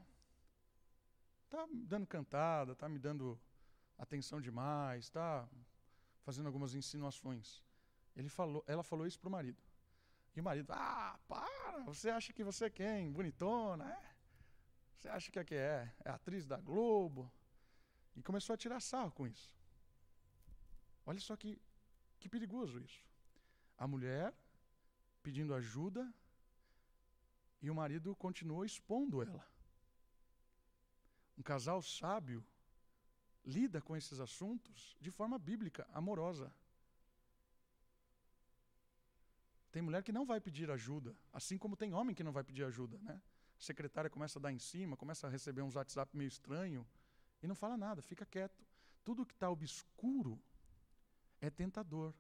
[1.51, 3.37] tá me dando cantada, está me dando
[3.99, 5.49] atenção demais, está
[6.23, 7.63] fazendo algumas insinuações.
[8.17, 9.63] Ele falou, ela falou isso para o marido.
[10.35, 13.11] E o marido, ah, para, você acha que você é quem?
[13.11, 14.13] Bonitona, é?
[14.97, 15.93] Você acha que é que é?
[16.05, 17.31] É atriz da Globo?
[18.15, 19.55] E começou a tirar sarro com isso.
[21.05, 21.61] Olha só que,
[22.21, 23.05] que perigoso isso.
[23.77, 24.33] A mulher
[25.23, 26.13] pedindo ajuda
[27.61, 29.47] e o marido continuou expondo ela.
[31.37, 32.45] Um casal sábio
[33.45, 36.53] lida com esses assuntos de forma bíblica, amorosa.
[39.71, 42.65] Tem mulher que não vai pedir ajuda, assim como tem homem que não vai pedir
[42.65, 43.21] ajuda, né?
[43.59, 46.87] A secretária começa a dar em cima, começa a receber uns WhatsApp meio estranho
[47.43, 48.63] e não fala nada, fica quieto.
[49.05, 50.39] Tudo que está obscuro
[51.41, 52.15] é tentador.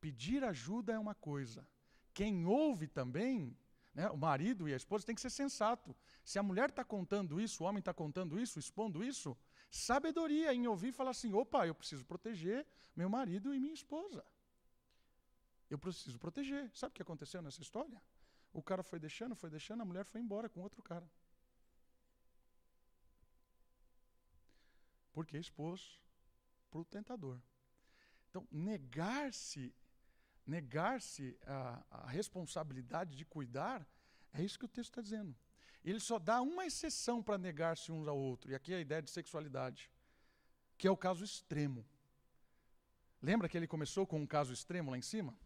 [0.00, 1.66] Pedir ajuda é uma coisa.
[2.12, 3.56] Quem ouve também,
[3.94, 5.96] né, o marido e a esposa, tem que ser sensato.
[6.24, 9.36] Se a mulher está contando isso, o homem está contando isso, expondo isso,
[9.70, 14.24] sabedoria em ouvir e falar assim: opa, eu preciso proteger meu marido e minha esposa.
[15.68, 16.70] Eu preciso proteger.
[16.74, 18.00] Sabe o que aconteceu nessa história?
[18.52, 21.08] O cara foi deixando, foi deixando, a mulher foi embora com outro cara.
[25.12, 26.00] Porque expôs
[26.70, 27.40] para o tentador.
[28.30, 29.74] Então, negar-se,
[30.46, 33.86] negar-se a, a responsabilidade de cuidar,
[34.32, 35.34] é isso que o texto está dizendo.
[35.86, 39.00] Ele só dá uma exceção para negar-se uns ao outro, e aqui é a ideia
[39.00, 39.88] de sexualidade,
[40.76, 41.86] que é o caso extremo.
[43.22, 45.38] Lembra que ele começou com um caso extremo lá em cima?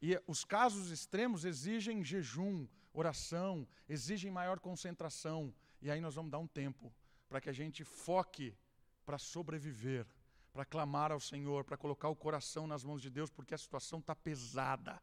[0.00, 5.52] E os casos extremos exigem jejum, oração, exigem maior concentração.
[5.82, 6.94] E aí nós vamos dar um tempo
[7.28, 8.56] para que a gente foque
[9.04, 10.06] para sobreviver,
[10.52, 13.98] para clamar ao Senhor, para colocar o coração nas mãos de Deus, porque a situação
[13.98, 15.02] está pesada,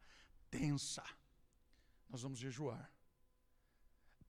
[0.50, 1.04] tensa.
[2.08, 2.90] Nós vamos jejuar.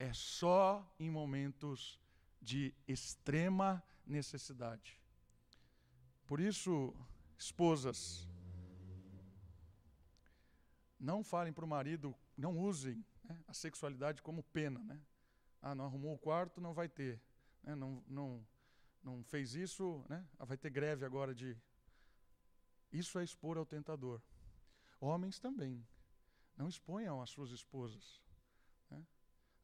[0.00, 2.00] É só em momentos
[2.40, 4.98] de extrema necessidade.
[6.26, 6.94] Por isso,
[7.36, 8.26] esposas,
[10.98, 14.78] não falem para o marido, não usem né, a sexualidade como pena.
[14.80, 14.98] Né?
[15.60, 17.20] Ah, não arrumou o quarto, não vai ter.
[17.62, 17.74] Né?
[17.74, 18.46] Não, não,
[19.02, 20.26] não fez isso, né?
[20.38, 21.54] Ah, vai ter greve agora de.
[22.90, 24.22] Isso é expor ao tentador.
[24.98, 25.86] Homens também.
[26.56, 28.18] Não exponham as suas esposas.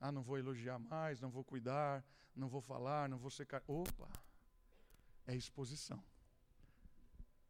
[0.00, 2.04] Ah, não vou elogiar mais, não vou cuidar,
[2.35, 3.62] não vou falar, não vou secar.
[3.66, 4.09] Opa!
[5.26, 6.02] É exposição.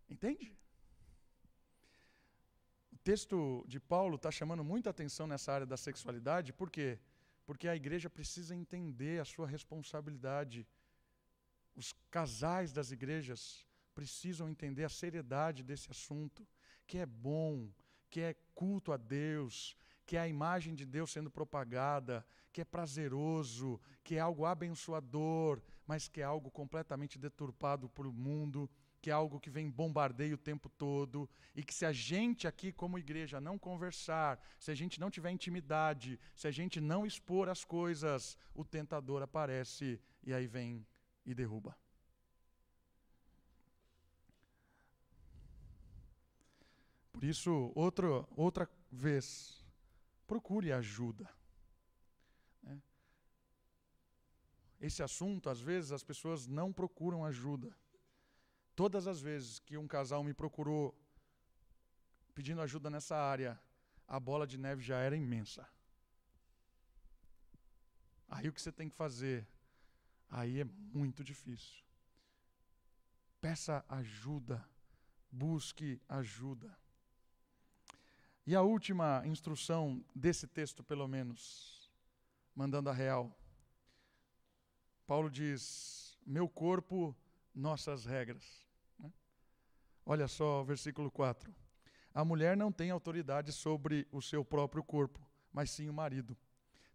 [0.09, 0.57] Entende?
[2.93, 6.99] O texto de Paulo está chamando muita atenção nessa área da sexualidade, por quê?
[7.45, 10.67] Porque a igreja precisa entender a sua responsabilidade
[11.77, 16.47] os casais das igrejas precisam entender a seriedade desse assunto,
[16.87, 17.71] que é bom,
[18.11, 19.77] que é culto a Deus,
[20.07, 25.61] que é a imagem de Deus sendo propagada, que é prazeroso, que é algo abençoador,
[25.87, 28.71] mas que é algo completamente deturpado por o mundo,
[29.03, 32.73] que é algo que vem bombardeio o tempo todo, e que se a gente aqui
[32.73, 37.49] como igreja não conversar, se a gente não tiver intimidade, se a gente não expor
[37.49, 40.87] as coisas, o tentador aparece e aí vem
[41.25, 41.77] e derruba.
[47.13, 49.66] Por isso, outro, outra vez,
[50.27, 51.29] procure ajuda.
[52.63, 52.83] Né?
[54.81, 57.77] Esse assunto, às vezes, as pessoas não procuram ajuda.
[58.75, 60.95] Todas as vezes que um casal me procurou
[62.35, 63.59] pedindo ajuda nessa área,
[64.07, 65.67] a bola de neve já era imensa.
[68.29, 69.49] Aí o que você tem que fazer
[70.29, 71.83] aí é muito difícil.
[73.41, 74.69] Peça ajuda,
[75.31, 76.77] busque ajuda.
[78.47, 81.91] E a última instrução desse texto, pelo menos,
[82.55, 83.37] mandando a real.
[85.05, 87.15] Paulo diz: Meu corpo,
[87.53, 88.45] nossas regras.
[88.99, 89.13] Né?
[90.05, 91.53] Olha só o versículo 4.
[92.15, 95.21] A mulher não tem autoridade sobre o seu próprio corpo,
[95.53, 96.37] mas sim o marido.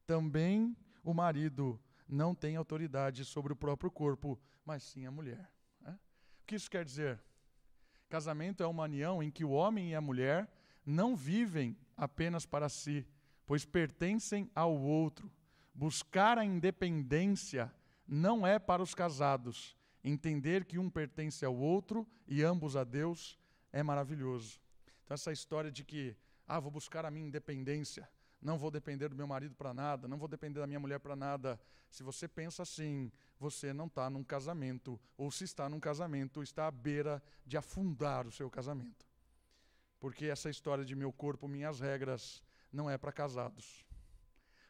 [0.08, 5.52] Também o marido não tem autoridade sobre o próprio corpo, mas sim a mulher.
[5.82, 6.00] Né?
[6.42, 7.22] O que isso quer dizer?
[8.10, 10.50] Casamento é uma união em que o homem e a mulher
[10.86, 13.08] não vivem apenas para si,
[13.46, 15.32] pois pertencem ao outro.
[15.74, 17.74] Buscar a independência
[18.08, 19.76] não é para os casados.
[20.04, 23.38] Entender que um pertence ao outro e ambos a Deus
[23.72, 24.60] é maravilhoso.
[25.04, 26.16] Então, essa história de que,
[26.48, 28.10] ah, vou buscar a minha independência,
[28.42, 31.16] não vou depender do meu marido para nada, não vou depender da minha mulher para
[31.16, 31.62] nada.
[31.90, 36.68] Se você pensa assim, você não está num casamento, ou se está num casamento, está
[36.68, 39.11] à beira de afundar o seu casamento.
[40.02, 43.86] Porque essa história de meu corpo, minhas regras, não é para casados.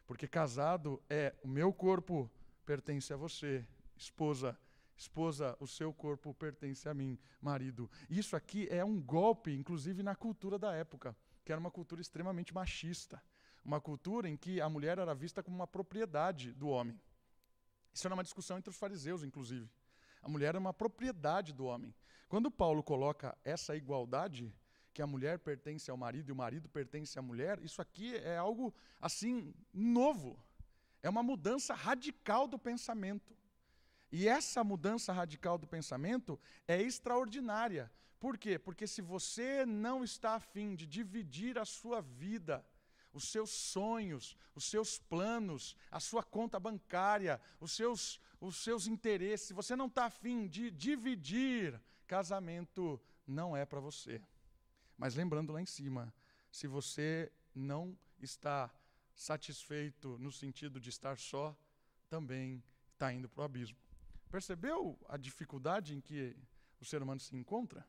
[0.06, 2.30] Porque casado é o meu corpo
[2.64, 3.66] pertence a você,
[3.96, 4.56] esposa.
[4.96, 7.90] Esposa, o seu corpo pertence a mim, marido.
[8.08, 12.54] Isso aqui é um golpe, inclusive na cultura da época, que era uma cultura extremamente
[12.54, 13.20] machista
[13.64, 17.00] uma cultura em que a mulher era vista como uma propriedade do homem.
[17.92, 19.70] Isso era uma discussão entre os fariseus, inclusive.
[20.22, 21.94] A mulher era uma propriedade do homem.
[22.28, 24.54] Quando Paulo coloca essa igualdade,
[24.92, 28.36] que a mulher pertence ao marido e o marido pertence à mulher, isso aqui é
[28.36, 30.38] algo assim novo.
[31.02, 33.36] É uma mudança radical do pensamento.
[34.10, 37.90] E essa mudança radical do pensamento é extraordinária.
[38.20, 38.58] Por quê?
[38.58, 42.64] Porque se você não está afim de dividir a sua vida
[43.12, 49.48] os seus sonhos, os seus planos, a sua conta bancária, os seus, os seus interesses,
[49.48, 54.20] se você não está afim de dividir, casamento não é para você.
[55.02, 56.14] Mas lembrando lá em cima,
[56.48, 58.72] se você não está
[59.16, 61.58] satisfeito no sentido de estar só,
[62.08, 62.62] também
[62.92, 63.76] está indo para o abismo.
[64.30, 66.36] Percebeu a dificuldade em que
[66.80, 67.84] o ser humano se encontra?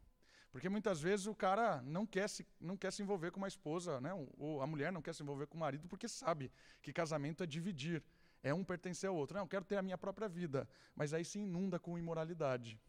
[0.52, 4.02] Porque muitas vezes o cara não quer se, não quer se envolver com uma esposa,
[4.02, 4.12] né?
[4.36, 7.46] ou a mulher não quer se envolver com o marido porque sabe que casamento é
[7.46, 8.04] dividir,
[8.42, 9.36] é um pertencer ao outro.
[9.36, 12.82] Não, eu quero ter a minha própria vida, mas aí se inunda com imoralidade.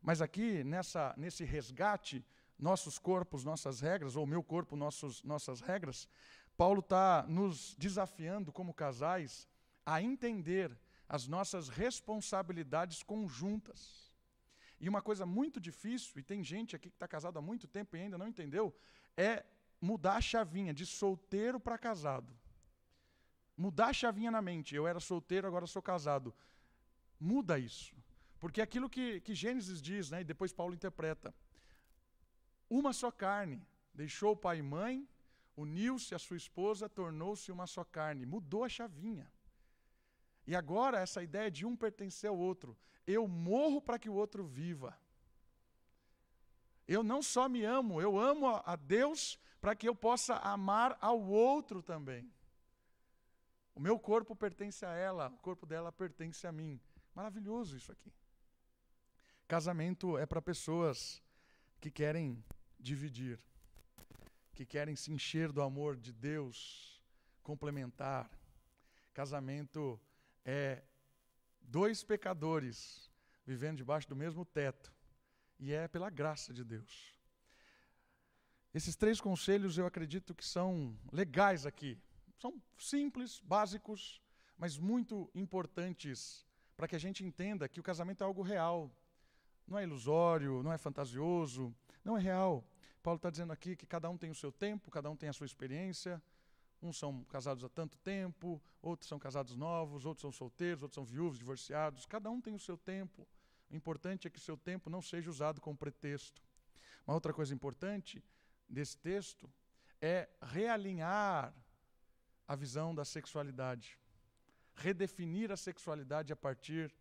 [0.00, 2.24] Mas aqui, nessa, nesse resgate,
[2.58, 6.08] nossos corpos, nossas regras, ou meu corpo, nossos, nossas regras,
[6.56, 9.48] Paulo está nos desafiando como casais
[9.84, 10.78] a entender
[11.08, 14.12] as nossas responsabilidades conjuntas.
[14.80, 17.96] E uma coisa muito difícil, e tem gente aqui que está casado há muito tempo
[17.96, 18.74] e ainda não entendeu,
[19.16, 19.44] é
[19.80, 22.32] mudar a chavinha de solteiro para casado.
[23.56, 24.74] Mudar a chavinha na mente.
[24.74, 26.34] Eu era solteiro, agora sou casado.
[27.18, 27.94] Muda isso.
[28.40, 31.34] Porque é aquilo que, que Gênesis diz, né, e depois Paulo interpreta.
[32.72, 33.62] Uma só carne,
[33.92, 35.06] deixou o pai e mãe,
[35.54, 39.30] uniu-se a sua esposa, tornou-se uma só carne, mudou a chavinha.
[40.46, 42.74] E agora essa ideia de um pertencer ao outro,
[43.06, 44.98] eu morro para que o outro viva.
[46.88, 51.20] Eu não só me amo, eu amo a Deus para que eu possa amar ao
[51.20, 52.32] outro também.
[53.74, 56.80] O meu corpo pertence a ela, o corpo dela pertence a mim.
[57.14, 58.10] Maravilhoso isso aqui.
[59.46, 61.22] Casamento é para pessoas
[61.78, 62.42] que querem
[62.82, 63.38] dividir,
[64.54, 67.02] que querem se encher do amor de Deus,
[67.42, 68.30] complementar.
[69.14, 70.00] Casamento
[70.44, 70.82] é
[71.60, 73.10] dois pecadores
[73.46, 74.92] vivendo debaixo do mesmo teto,
[75.58, 77.12] e é pela graça de Deus.
[78.74, 81.98] Esses três conselhos eu acredito que são legais aqui.
[82.38, 84.20] São simples, básicos,
[84.56, 88.90] mas muito importantes para que a gente entenda que o casamento é algo real.
[89.66, 91.74] Não é ilusório, não é fantasioso,
[92.04, 92.64] não é real.
[93.02, 95.32] Paulo está dizendo aqui que cada um tem o seu tempo, cada um tem a
[95.32, 96.22] sua experiência.
[96.80, 101.04] Uns são casados há tanto tempo, outros são casados novos, outros são solteiros, outros são
[101.04, 102.06] viúvos, divorciados.
[102.06, 103.26] Cada um tem o seu tempo.
[103.70, 106.42] O importante é que o seu tempo não seja usado como pretexto.
[107.06, 108.22] Uma outra coisa importante
[108.68, 109.50] desse texto
[110.00, 111.54] é realinhar
[112.46, 113.98] a visão da sexualidade.
[114.74, 116.92] Redefinir a sexualidade a partir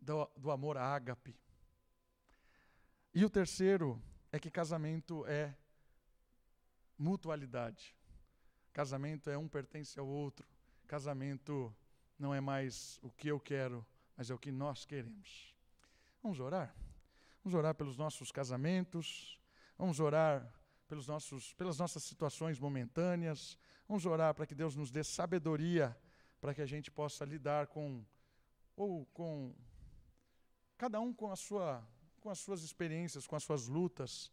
[0.00, 1.36] do, do amor ágape.
[3.14, 4.00] E o terceiro
[4.32, 5.54] é que casamento é
[6.98, 7.96] mutualidade.
[8.72, 10.46] Casamento é um pertence ao outro.
[10.86, 11.74] Casamento
[12.18, 13.84] não é mais o que eu quero,
[14.16, 15.54] mas é o que nós queremos.
[16.22, 16.74] Vamos orar?
[17.42, 19.40] Vamos orar pelos nossos casamentos,
[19.78, 20.52] vamos orar
[20.86, 23.56] pelos nossos, pelas nossas situações momentâneas,
[23.88, 25.96] vamos orar para que Deus nos dê sabedoria
[26.40, 28.04] para que a gente possa lidar com,
[28.74, 29.54] ou com,
[30.76, 31.86] cada um com, a sua,
[32.20, 34.30] com as suas experiências, com as suas lutas.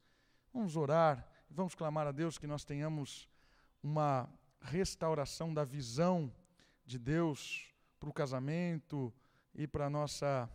[0.54, 3.28] Vamos orar, vamos clamar a Deus que nós tenhamos
[3.82, 4.30] uma
[4.62, 6.34] restauração da visão
[6.86, 9.14] de Deus para o casamento
[9.56, 10.50] e para a nossa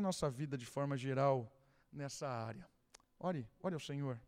[0.00, 1.50] nossa vida de forma geral
[1.92, 2.68] nessa área.
[3.18, 4.20] Ore, ore ao Senhor.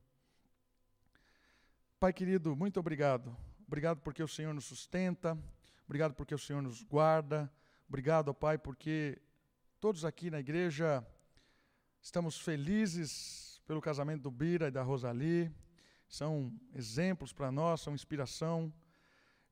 [2.01, 3.37] Pai querido, muito obrigado.
[3.69, 5.39] Obrigado porque o Senhor nos sustenta,
[5.85, 7.49] obrigado porque o Senhor nos guarda,
[7.89, 9.23] obrigado, Pai, porque
[9.79, 11.07] todos aqui na igreja
[12.03, 15.53] estamos felizes pelo casamento do Bira e da Rosali,
[16.09, 18.73] são exemplos para nós, são inspiração.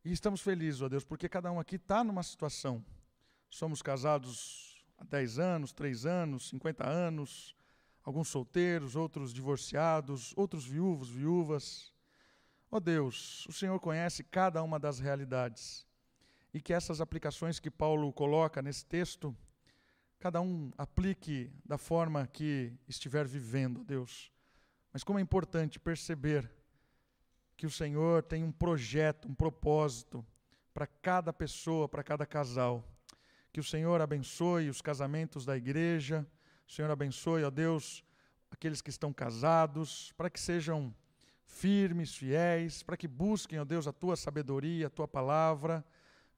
[0.05, 2.85] E estamos felizes, ó Deus, porque cada um aqui está numa situação.
[3.49, 7.55] Somos casados há 10 anos, 3 anos, 50 anos,
[8.03, 11.93] alguns solteiros, outros divorciados, outros viúvos, viúvas.
[12.71, 15.87] Ó Deus, o Senhor conhece cada uma das realidades
[16.53, 19.35] e que essas aplicações que Paulo coloca nesse texto,
[20.19, 24.33] cada um aplique da forma que estiver vivendo, Deus.
[24.93, 26.51] Mas como é importante perceber
[27.57, 30.25] que o Senhor tem um projeto, um propósito
[30.73, 32.85] para cada pessoa, para cada casal.
[33.53, 36.27] Que o Senhor abençoe os casamentos da igreja.
[36.67, 38.05] O Senhor abençoe, ó Deus,
[38.51, 40.95] aqueles que estão casados, para que sejam
[41.45, 45.85] firmes, fiéis, para que busquem, ó Deus, a tua sabedoria, a tua palavra,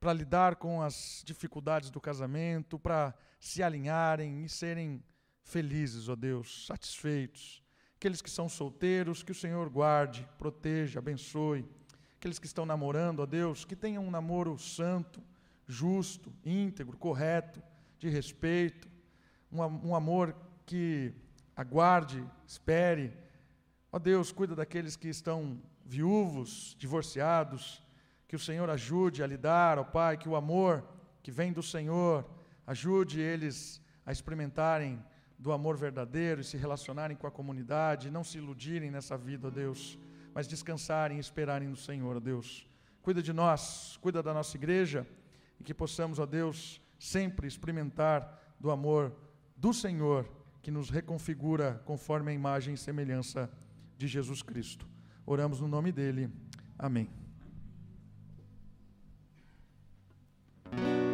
[0.00, 5.04] para lidar com as dificuldades do casamento, para se alinharem e serem
[5.44, 7.62] felizes, ó Deus, satisfeitos.
[7.96, 11.68] Aqueles que são solteiros, que o Senhor guarde, proteja, abençoe.
[12.16, 15.22] Aqueles que estão namorando, ó Deus, que tenham um namoro santo,
[15.66, 17.62] justo, íntegro, correto,
[17.98, 18.88] de respeito,
[19.52, 20.34] um, um amor
[20.64, 21.12] que
[21.54, 23.12] aguarde, espere.
[23.92, 27.82] Ó Deus, cuida daqueles que estão viúvos, divorciados,
[28.30, 30.84] que o Senhor ajude a lidar, ó Pai, que o amor
[31.20, 32.24] que vem do Senhor
[32.64, 35.04] ajude eles a experimentarem
[35.36, 39.50] do amor verdadeiro e se relacionarem com a comunidade, não se iludirem nessa vida, ó
[39.50, 39.98] Deus,
[40.32, 42.64] mas descansarem e esperarem no Senhor, ó Deus.
[43.02, 45.04] Cuida de nós, cuida da nossa igreja
[45.58, 49.12] e que possamos, ó Deus, sempre experimentar do amor
[49.56, 50.24] do Senhor
[50.62, 53.50] que nos reconfigura conforme a imagem e semelhança
[53.98, 54.86] de Jesus Cristo.
[55.26, 56.30] Oramos no nome dele.
[56.78, 57.19] Amém.